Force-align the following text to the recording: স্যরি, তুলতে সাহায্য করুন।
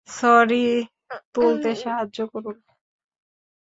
স্যরি, 0.09 0.65
তুলতে 1.33 1.69
সাহায্য 1.75 2.17
করুন। 2.31 2.57